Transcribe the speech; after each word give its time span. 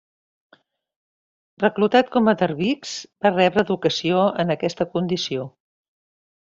Reclutat 1.63 2.09
com 2.17 2.31
a 2.31 2.35
dervix 2.41 2.97
va 3.27 3.35
rebre 3.37 3.67
educació 3.69 4.27
en 4.45 4.59
aquesta 4.59 4.93
condició. 4.97 5.51